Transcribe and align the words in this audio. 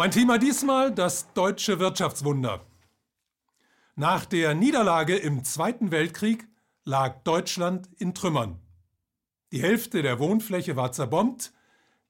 Mein 0.00 0.12
Thema 0.12 0.38
diesmal 0.38 0.94
das 0.94 1.30
deutsche 1.34 1.78
Wirtschaftswunder. 1.78 2.64
Nach 3.96 4.24
der 4.24 4.54
Niederlage 4.54 5.14
im 5.14 5.44
Zweiten 5.44 5.90
Weltkrieg 5.90 6.48
lag 6.84 7.22
Deutschland 7.22 7.86
in 7.98 8.14
Trümmern. 8.14 8.58
Die 9.52 9.60
Hälfte 9.60 10.00
der 10.00 10.18
Wohnfläche 10.18 10.74
war 10.74 10.92
zerbombt, 10.92 11.52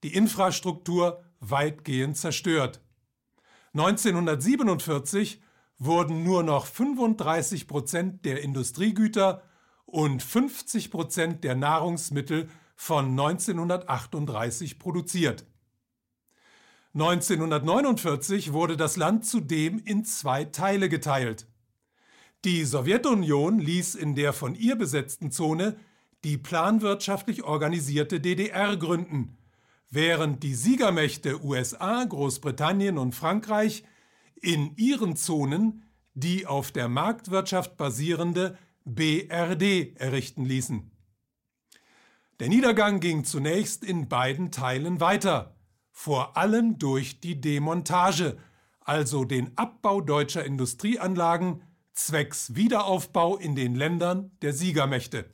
die 0.05 0.15
Infrastruktur 0.15 1.25
weitgehend 1.41 2.17
zerstört. 2.17 2.81
1947 3.75 5.43
wurden 5.79 6.23
nur 6.23 6.45
noch 6.45 6.67
35 6.67 7.67
Prozent 7.67 8.25
der 8.25 8.41
Industriegüter 8.41 9.43
und 9.85 10.23
50 10.23 10.93
Prozent 10.93 11.43
der 11.43 11.57
Nahrungsmittel 11.57 12.49
von 12.77 13.07
1938 13.07 14.79
produziert. 14.79 15.45
1949 16.95 18.53
wurde 18.53 18.77
das 18.77 18.97
Land 18.97 19.25
zudem 19.25 19.81
in 19.85 20.05
zwei 20.05 20.45
Teile 20.45 20.89
geteilt. 20.89 21.47
Die 22.45 22.65
Sowjetunion 22.65 23.59
ließ 23.59 23.95
in 23.95 24.15
der 24.15 24.33
von 24.33 24.55
ihr 24.55 24.77
besetzten 24.77 25.31
Zone 25.31 25.77
die 26.25 26.37
planwirtschaftlich 26.37 27.45
organisierte 27.45 28.21
DDR 28.21 28.77
gründen, 28.77 29.39
während 29.91 30.43
die 30.43 30.55
Siegermächte 30.55 31.45
USA, 31.45 32.05
Großbritannien 32.05 32.99
und 32.99 33.15
Frankreich 33.15 33.85
in 34.41 34.75
ihren 34.77 35.17
Zonen 35.17 35.85
die 36.15 36.47
auf 36.47 36.73
der 36.73 36.89
Marktwirtschaft 36.89 37.77
basierende 37.77 38.59
BRD 38.85 39.97
errichten 39.97 40.45
ließen. 40.45 40.91
Der 42.41 42.49
Niedergang 42.49 43.01
ging 43.01 43.25
zunächst 43.25 43.85
in 43.85 44.09
beiden 44.09 44.51
Teilen 44.51 45.01
weiter, 45.01 45.57
vor 46.03 46.39
allem 46.39 46.79
durch 46.79 47.21
die 47.21 47.43
Demontage, 47.43 48.39
also 48.81 49.27
den 49.27 49.51
Abbau 49.59 50.01
deutscher 50.01 50.43
Industrieanlagen 50.43 51.61
zwecks 51.93 52.55
Wiederaufbau 52.55 53.37
in 53.37 53.55
den 53.55 53.75
Ländern 53.75 54.31
der 54.41 54.55
Siegermächte. 54.55 55.27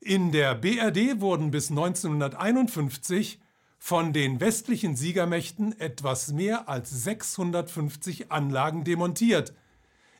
In 0.00 0.30
der 0.30 0.54
BRD 0.54 1.20
wurden 1.20 1.50
bis 1.50 1.70
1951 1.70 3.40
von 3.78 4.12
den 4.12 4.38
westlichen 4.38 4.94
Siegermächten 4.94 5.76
etwas 5.80 6.32
mehr 6.32 6.68
als 6.68 6.90
650 6.90 8.30
Anlagen 8.30 8.84
demontiert, 8.84 9.54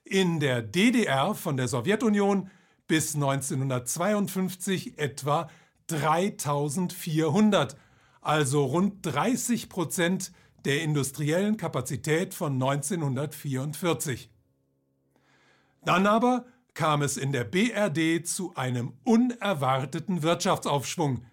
in 0.03 0.41
der 0.41 0.63
DDR 0.63 1.37
von 1.37 1.57
der 1.57 1.69
Sowjetunion 1.69 2.51
bis 2.89 3.15
1952 3.15 4.99
etwa 4.99 5.49
3400, 5.87 7.77
also 8.21 8.65
rund 8.65 9.05
30 9.05 9.69
Prozent 9.69 10.33
der 10.65 10.83
industriellen 10.83 11.57
Kapazität 11.57 12.35
von 12.35 12.55
1944. 12.55 14.31
Dann 15.85 16.07
aber 16.07 16.47
kam 16.75 17.03
es 17.03 17.17
in 17.17 17.33
der 17.33 17.45
BRD 17.45 18.27
zu 18.27 18.55
einem 18.55 18.93
unerwarteten 19.05 20.23
Wirtschaftsaufschwung, 20.23 21.25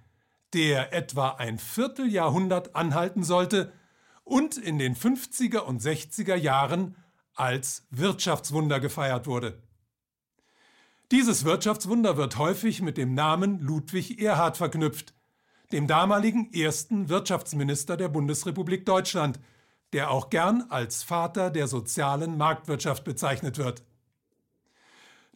der 0.53 0.93
etwa 0.93 1.29
ein 1.31 1.59
Vierteljahrhundert 1.59 2.75
anhalten 2.75 3.23
sollte 3.23 3.73
und 4.23 4.57
in 4.57 4.79
den 4.79 4.95
50er 4.95 5.59
und 5.59 5.81
60er 5.81 6.35
Jahren 6.35 6.95
als 7.35 7.85
Wirtschaftswunder 7.91 8.79
gefeiert 8.79 9.27
wurde. 9.27 9.61
Dieses 11.11 11.45
Wirtschaftswunder 11.45 12.17
wird 12.17 12.37
häufig 12.37 12.81
mit 12.81 12.97
dem 12.97 13.13
Namen 13.13 13.59
Ludwig 13.59 14.19
Erhard 14.19 14.57
verknüpft, 14.57 15.13
dem 15.71 15.87
damaligen 15.87 16.53
ersten 16.53 17.09
Wirtschaftsminister 17.09 17.97
der 17.97 18.09
Bundesrepublik 18.09 18.85
Deutschland, 18.85 19.39
der 19.93 20.11
auch 20.11 20.29
gern 20.29 20.65
als 20.69 21.03
Vater 21.03 21.49
der 21.49 21.67
sozialen 21.67 22.37
Marktwirtschaft 22.37 23.03
bezeichnet 23.03 23.57
wird. 23.57 23.83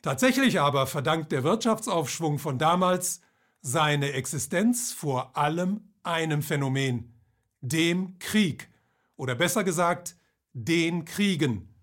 Tatsächlich 0.02 0.60
aber 0.60 0.88
verdankt 0.88 1.32
der 1.32 1.44
Wirtschaftsaufschwung 1.44 2.40
von 2.40 2.58
damals 2.58 3.22
seine 3.62 4.14
Existenz 4.14 4.92
vor 4.94 5.36
allem 5.36 5.82
einem 6.04 6.42
Phänomen, 6.42 7.14
dem 7.62 8.18
Krieg 8.20 8.70
oder 9.18 9.36
besser 9.36 9.64
gesagt 9.64 10.16
den 10.54 11.06
Kriegen. 11.06 11.76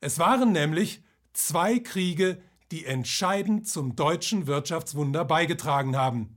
Es 0.00 0.18
waren 0.18 0.52
nämlich 0.52 1.02
zwei 1.32 1.80
Kriege, 1.80 2.40
die 2.70 2.84
entscheidend 2.84 3.68
zum 3.68 3.96
deutschen 3.96 4.46
Wirtschaftswunder 4.46 5.24
beigetragen 5.24 5.96
haben. 5.96 6.36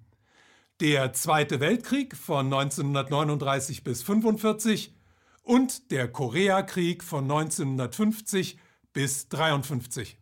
Der 0.81 1.11
Zweite 1.11 1.59
Weltkrieg 1.59 2.15
von 2.15 2.45
1939 2.45 3.83
bis 3.83 3.99
1945 3.99 4.95
und 5.43 5.91
der 5.91 6.09
Koreakrieg 6.09 7.03
von 7.03 7.25
1950 7.25 8.57
bis 8.93 9.25
1953. 9.25 10.17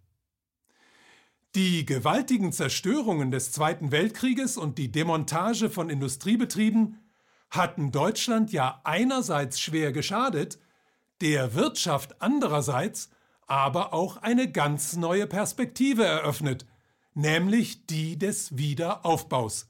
Die 1.53 1.85
gewaltigen 1.85 2.51
Zerstörungen 2.53 3.29
des 3.29 3.51
Zweiten 3.51 3.91
Weltkrieges 3.91 4.57
und 4.57 4.79
die 4.79 4.91
Demontage 4.91 5.69
von 5.69 5.91
Industriebetrieben 5.91 7.07
hatten 7.51 7.91
Deutschland 7.91 8.51
ja 8.51 8.81
einerseits 8.83 9.59
schwer 9.59 9.91
geschadet, 9.91 10.57
der 11.21 11.53
Wirtschaft 11.53 12.19
andererseits 12.19 13.11
aber 13.45 13.93
auch 13.93 14.17
eine 14.17 14.51
ganz 14.51 14.95
neue 14.95 15.27
Perspektive 15.27 16.03
eröffnet, 16.03 16.65
nämlich 17.13 17.85
die 17.85 18.17
des 18.17 18.57
Wiederaufbaus. 18.57 19.67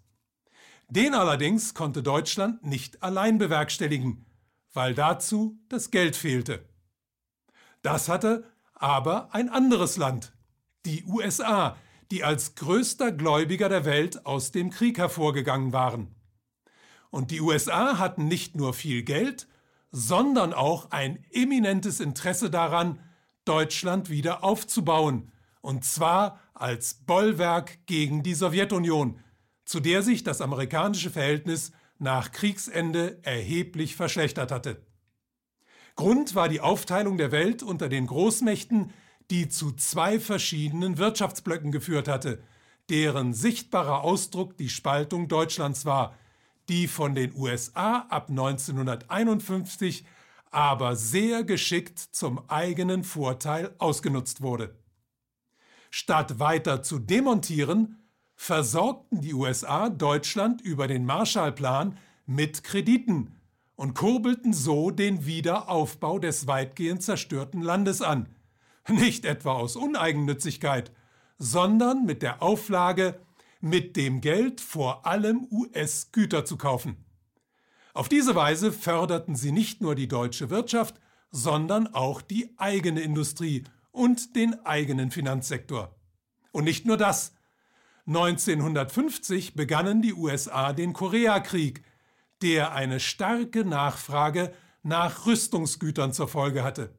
Den 0.89 1.13
allerdings 1.13 1.73
konnte 1.73 2.01
Deutschland 2.01 2.63
nicht 2.65 3.03
allein 3.03 3.37
bewerkstelligen, 3.37 4.25
weil 4.73 4.93
dazu 4.93 5.59
das 5.67 5.91
Geld 5.91 6.15
fehlte. 6.15 6.63
Das 7.81 8.07
hatte 8.07 8.45
aber 8.73 9.33
ein 9.33 9.49
anderes 9.49 9.97
Land, 9.97 10.33
die 10.85 11.03
USA, 11.03 11.75
die 12.11 12.23
als 12.23 12.55
größter 12.55 13.11
Gläubiger 13.11 13.67
der 13.67 13.83
Welt 13.83 14.25
aus 14.25 14.51
dem 14.51 14.69
Krieg 14.69 14.97
hervorgegangen 14.97 15.73
waren. 15.73 16.15
Und 17.09 17.31
die 17.31 17.41
USA 17.41 17.97
hatten 17.97 18.27
nicht 18.27 18.55
nur 18.55 18.73
viel 18.73 19.03
Geld, 19.03 19.47
sondern 19.91 20.53
auch 20.53 20.91
ein 20.91 21.23
eminentes 21.31 21.99
Interesse 21.99 22.49
daran, 22.49 22.99
Deutschland 23.45 24.09
wieder 24.09 24.43
aufzubauen, 24.43 25.31
und 25.61 25.83
zwar 25.85 26.39
als 26.53 26.93
Bollwerk 27.05 27.85
gegen 27.87 28.23
die 28.23 28.33
Sowjetunion, 28.33 29.19
zu 29.67 29.81
der 29.81 30.01
sich 30.01 30.23
das 30.23 30.39
amerikanische 30.39 31.11
Verhältnis 31.11 31.73
nach 31.99 32.31
Kriegsende 32.31 33.19
erheblich 33.23 33.97
verschlechtert 33.97 34.49
hatte. 34.49 34.81
Grund 35.97 36.35
war 36.35 36.47
die 36.47 36.61
Aufteilung 36.61 37.17
der 37.17 37.33
Welt 37.33 37.63
unter 37.63 37.89
den 37.89 38.07
Großmächten, 38.07 38.93
die 39.29 39.49
zu 39.49 39.73
zwei 39.73 40.21
verschiedenen 40.21 40.97
Wirtschaftsblöcken 40.97 41.73
geführt 41.73 42.07
hatte, 42.07 42.41
deren 42.89 43.33
sichtbarer 43.33 44.05
Ausdruck 44.05 44.55
die 44.55 44.69
Spaltung 44.69 45.27
Deutschlands 45.27 45.83
war, 45.83 46.15
die 46.69 46.87
von 46.87 47.13
den 47.13 47.35
USA 47.35 48.05
ab 48.09 48.29
1951 48.29 50.05
aber 50.49 50.95
sehr 50.95 51.43
geschickt 51.43 51.99
zum 51.99 52.49
eigenen 52.49 53.03
Vorteil 53.03 53.75
ausgenutzt 53.79 54.41
wurde. 54.41 54.77
Statt 55.89 56.39
weiter 56.39 56.83
zu 56.83 56.99
demontieren, 56.99 58.06
versorgten 58.37 59.19
die 59.19 59.33
USA 59.33 59.89
Deutschland 59.89 60.61
über 60.61 60.87
den 60.87 61.05
Marshallplan 61.05 61.97
mit 62.25 62.63
Krediten 62.63 63.35
und 63.75 63.95
kurbelten 63.95 64.53
so 64.53 64.91
den 64.91 65.25
Wiederaufbau 65.25 66.19
des 66.19 66.47
weitgehend 66.47 67.03
zerstörten 67.03 67.61
Landes 67.61 68.01
an, 68.01 68.29
nicht 68.87 69.25
etwa 69.25 69.53
aus 69.53 69.75
Uneigennützigkeit, 69.75 70.91
sondern 71.37 72.05
mit 72.05 72.21
der 72.21 72.41
Auflage, 72.41 73.19
mit 73.59 73.95
dem 73.95 74.21
Geld 74.21 74.61
vor 74.61 75.05
allem 75.05 75.47
US-Güter 75.51 76.45
zu 76.45 76.57
kaufen. 76.57 77.03
Auf 77.93 78.07
diese 78.07 78.35
Weise 78.35 78.71
förderten 78.71 79.35
sie 79.35 79.51
nicht 79.51 79.81
nur 79.81 79.95
die 79.95 80.07
deutsche 80.07 80.51
Wirtschaft, 80.51 80.99
sondern 81.31 81.87
auch 81.87 82.21
die 82.21 82.53
eigene 82.57 83.01
Industrie 83.01 83.63
und 83.91 84.35
den 84.35 84.63
eigenen 84.65 85.09
Finanzsektor. 85.09 85.95
Und 86.51 86.65
nicht 86.65 86.85
nur 86.85 86.97
das. 86.97 87.33
1950 88.07 89.53
begannen 89.53 90.01
die 90.01 90.13
USA 90.13 90.71
den 90.71 90.93
Koreakrieg, 90.93 91.83
der 92.41 92.73
eine 92.73 93.01
starke 93.01 93.65
Nachfrage 93.65 94.53
nach 94.81 95.25
Rüstungsgütern 95.25 96.13
zur 96.13 96.29
Folge 96.29 96.63
hatte. 96.63 96.97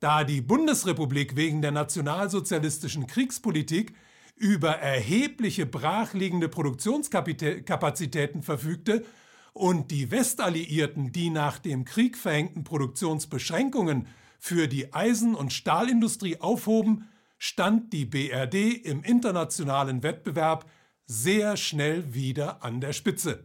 Da 0.00 0.24
die 0.24 0.40
Bundesrepublik 0.40 1.36
wegen 1.36 1.60
der 1.60 1.72
nationalsozialistischen 1.72 3.06
Kriegspolitik 3.06 3.94
über 4.34 4.70
erhebliche 4.70 5.66
brachliegende 5.66 6.48
Produktionskapazitäten 6.48 8.42
verfügte 8.42 9.04
und 9.52 9.90
die 9.90 10.10
Westalliierten 10.10 11.12
die 11.12 11.28
nach 11.30 11.58
dem 11.58 11.84
Krieg 11.84 12.16
verhängten 12.16 12.64
Produktionsbeschränkungen 12.64 14.08
für 14.38 14.68
die 14.68 14.92
Eisen- 14.92 15.34
und 15.34 15.52
Stahlindustrie 15.52 16.40
aufhoben, 16.40 17.08
stand 17.44 17.92
die 17.92 18.06
BRD 18.06 18.72
im 18.86 19.02
internationalen 19.02 20.02
Wettbewerb 20.02 20.64
sehr 21.04 21.58
schnell 21.58 22.14
wieder 22.14 22.64
an 22.64 22.80
der 22.80 22.94
Spitze. 22.94 23.44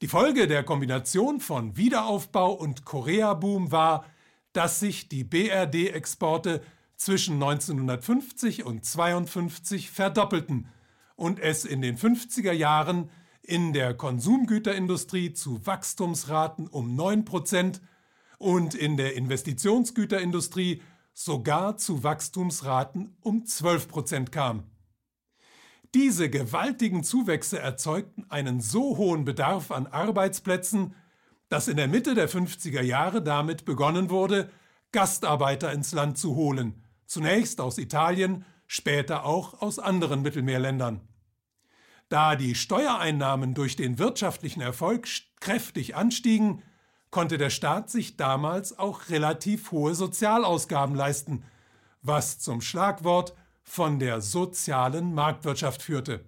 Die 0.00 0.08
Folge 0.08 0.48
der 0.48 0.64
Kombination 0.64 1.38
von 1.38 1.76
Wiederaufbau 1.76 2.52
und 2.52 2.84
Korea-Boom 2.84 3.70
war, 3.70 4.04
dass 4.52 4.80
sich 4.80 5.08
die 5.08 5.22
BRD-Exporte 5.22 6.60
zwischen 6.96 7.34
1950 7.34 8.64
und 8.64 8.78
1952 8.78 9.88
verdoppelten 9.92 10.66
und 11.14 11.38
es 11.38 11.64
in 11.64 11.82
den 11.82 11.96
50er 11.96 12.50
Jahren 12.50 13.10
in 13.42 13.72
der 13.72 13.94
Konsumgüterindustrie 13.94 15.34
zu 15.34 15.64
Wachstumsraten 15.64 16.66
um 16.66 16.98
9% 16.98 17.80
und 18.38 18.74
in 18.74 18.96
der 18.96 19.14
Investitionsgüterindustrie 19.14 20.82
sogar 21.14 21.76
zu 21.76 22.02
Wachstumsraten 22.02 23.16
um 23.20 23.44
12% 23.44 24.30
kam. 24.30 24.64
Diese 25.94 26.30
gewaltigen 26.30 27.04
Zuwächse 27.04 27.58
erzeugten 27.58 28.24
einen 28.30 28.60
so 28.60 28.96
hohen 28.96 29.24
Bedarf 29.24 29.70
an 29.70 29.86
Arbeitsplätzen, 29.86 30.94
dass 31.50 31.68
in 31.68 31.76
der 31.76 31.88
Mitte 31.88 32.14
der 32.14 32.30
50er 32.30 32.80
Jahre 32.80 33.22
damit 33.22 33.66
begonnen 33.66 34.08
wurde, 34.08 34.50
Gastarbeiter 34.92 35.70
ins 35.72 35.92
Land 35.92 36.16
zu 36.16 36.34
holen, 36.34 36.82
zunächst 37.04 37.60
aus 37.60 37.76
Italien, 37.76 38.46
später 38.66 39.26
auch 39.26 39.60
aus 39.60 39.78
anderen 39.78 40.22
Mittelmeerländern. 40.22 41.02
Da 42.08 42.36
die 42.36 42.54
Steuereinnahmen 42.54 43.52
durch 43.52 43.76
den 43.76 43.98
wirtschaftlichen 43.98 44.62
Erfolg 44.62 45.06
kräftig 45.40 45.94
anstiegen, 45.94 46.62
konnte 47.12 47.38
der 47.38 47.50
Staat 47.50 47.90
sich 47.90 48.16
damals 48.16 48.76
auch 48.78 49.10
relativ 49.10 49.70
hohe 49.70 49.94
Sozialausgaben 49.94 50.96
leisten, 50.96 51.44
was 52.00 52.40
zum 52.40 52.60
Schlagwort 52.60 53.34
von 53.62 54.00
der 54.00 54.20
sozialen 54.20 55.14
Marktwirtschaft 55.14 55.82
führte. 55.82 56.24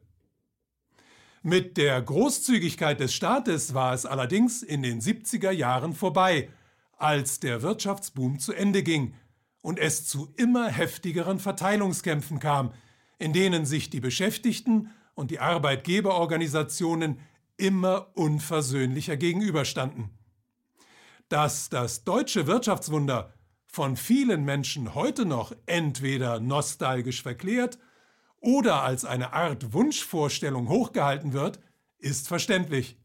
Mit 1.43 1.79
der 1.79 2.01
Großzügigkeit 2.01 3.01
des 3.01 3.13
Staates 3.13 3.75
war 3.75 3.93
es 3.95 4.07
allerdings 4.07 4.63
in 4.63 4.83
den 4.83 5.01
70er 5.01 5.51
Jahren 5.51 5.95
vorbei, 5.95 6.51
als 6.97 7.41
der 7.41 7.63
Wirtschaftsboom 7.63 8.39
zu 8.39 8.53
Ende 8.53 8.83
ging 8.83 9.15
und 9.63 9.79
es 9.79 10.07
zu 10.07 10.33
immer 10.37 10.69
heftigeren 10.69 11.41
Verteilungskämpfen 11.41 12.41
kam, 12.41 12.73
in 13.19 13.33
denen 13.33 13.65
sich 13.65 13.89
die 13.89 14.01
Beschäftigten 14.01 14.91
und 15.15 15.31
die 15.31 15.41
Arbeitgeberorganisationen 15.41 17.19
immer 17.57 18.09
unversöhnlicher 18.15 19.17
gegenüberstanden. 19.17 20.11
Dass 21.35 21.69
das 21.69 22.05
deutsche 22.05 22.47
Wirtschaftswunder 22.47 23.35
von 23.67 23.97
vielen 23.97 24.45
Menschen 24.45 24.95
heute 24.95 25.27
noch 25.27 25.53
entweder 25.67 26.39
nostalgisch 26.39 27.25
verklärt 27.25 27.81
oder 28.39 28.85
als 28.85 29.05
eine 29.05 29.33
Art 29.33 29.73
Wunschvorstellung 29.73 30.69
hochgehalten 30.69 31.33
wird, 31.33 31.59
ist 31.99 32.29
verständlich. 32.29 33.01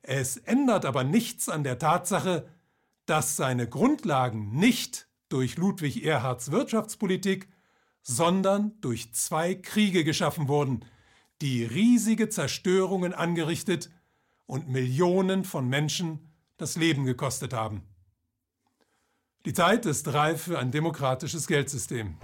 Es 0.00 0.38
ändert 0.38 0.86
aber 0.86 1.04
nichts 1.04 1.50
an 1.50 1.62
der 1.62 1.78
Tatsache, 1.78 2.48
dass 3.04 3.36
seine 3.36 3.68
Grundlagen 3.68 4.52
nicht 4.56 5.06
durch 5.28 5.58
Ludwig 5.58 6.06
Erhards 6.06 6.52
Wirtschaftspolitik, 6.52 7.48
sondern 8.00 8.80
durch 8.80 9.12
zwei 9.12 9.54
Kriege 9.54 10.04
geschaffen 10.04 10.48
wurden, 10.48 10.86
die 11.42 11.66
riesige 11.66 12.30
Zerstörungen 12.30 13.12
angerichtet 13.12 13.90
und 14.46 14.70
Millionen 14.70 15.44
von 15.44 15.68
Menschen 15.68 16.31
das 16.56 16.76
Leben 16.76 17.04
gekostet 17.04 17.52
haben. 17.52 17.82
Die 19.44 19.52
Zeit 19.52 19.86
ist 19.86 20.12
reif 20.12 20.42
für 20.42 20.58
ein 20.58 20.70
demokratisches 20.70 21.46
Geldsystem. 21.46 22.16